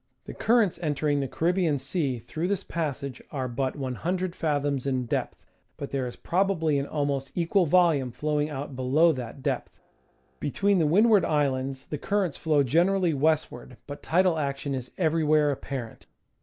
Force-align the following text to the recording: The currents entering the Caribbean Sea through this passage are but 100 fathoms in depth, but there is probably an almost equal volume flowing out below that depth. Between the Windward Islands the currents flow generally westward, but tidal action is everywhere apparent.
The 0.25 0.33
currents 0.33 0.79
entering 0.81 1.19
the 1.19 1.27
Caribbean 1.27 1.77
Sea 1.77 2.17
through 2.17 2.47
this 2.47 2.63
passage 2.63 3.21
are 3.31 3.47
but 3.47 3.75
100 3.75 4.35
fathoms 4.35 4.87
in 4.87 5.05
depth, 5.05 5.45
but 5.77 5.91
there 5.91 6.07
is 6.07 6.15
probably 6.15 6.79
an 6.79 6.87
almost 6.87 7.31
equal 7.35 7.67
volume 7.67 8.09
flowing 8.09 8.49
out 8.49 8.75
below 8.75 9.11
that 9.11 9.43
depth. 9.43 9.79
Between 10.39 10.79
the 10.79 10.87
Windward 10.87 11.23
Islands 11.23 11.85
the 11.85 11.99
currents 11.99 12.37
flow 12.39 12.63
generally 12.63 13.13
westward, 13.13 13.77
but 13.85 14.01
tidal 14.01 14.39
action 14.39 14.73
is 14.73 14.89
everywhere 14.97 15.51
apparent. 15.51 16.07